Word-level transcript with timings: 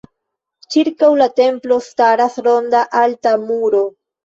Ĉirkaŭ 0.75 1.09
la 1.19 1.27
templo 1.41 1.77
staras 1.89 2.41
ronda 2.49 2.83
alta 3.05 3.37
muro. 3.47 3.87